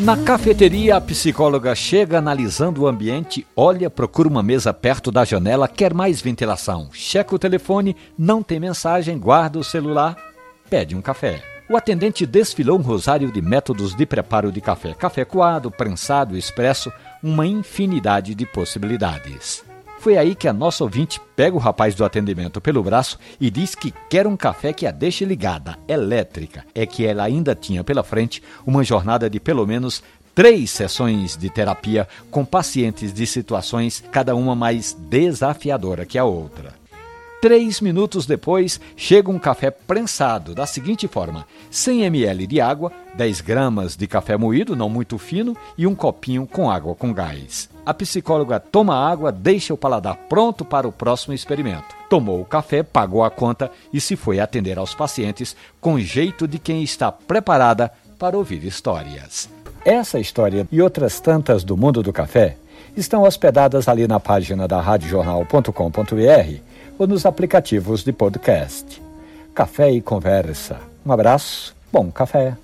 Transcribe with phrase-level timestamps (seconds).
[0.00, 5.68] Na cafeteria, a psicóloga chega analisando o ambiente, olha, procura uma mesa perto da janela,
[5.68, 10.16] quer mais ventilação, checa o telefone, não tem mensagem, guarda o celular,
[10.70, 11.42] pede um café.
[11.68, 16.90] O atendente desfilou um rosário de métodos de preparo de café: café coado, prensado, expresso,
[17.22, 19.69] uma infinidade de possibilidades.
[20.00, 23.74] Foi aí que a nossa ouvinte pega o rapaz do atendimento pelo braço e diz
[23.74, 26.64] que quer um café que a deixe ligada, elétrica.
[26.74, 30.02] É que ela ainda tinha pela frente uma jornada de pelo menos
[30.34, 36.72] três sessões de terapia com pacientes de situações, cada uma mais desafiadora que a outra.
[37.42, 43.42] Três minutos depois, chega um café prensado, da seguinte forma: 100 ml de água, 10
[43.42, 47.68] gramas de café moído, não muito fino, e um copinho com água com gás.
[47.90, 51.92] A psicóloga toma água, deixa o paladar pronto para o próximo experimento.
[52.08, 56.60] Tomou o café, pagou a conta e se foi atender aos pacientes com jeito de
[56.60, 59.50] quem está preparada para ouvir histórias.
[59.84, 62.56] Essa história e outras tantas do mundo do café
[62.96, 66.60] estão hospedadas ali na página da radiojornal.com.br
[66.96, 69.02] ou nos aplicativos de podcast.
[69.52, 70.78] Café e conversa.
[71.04, 72.54] Um abraço, bom café.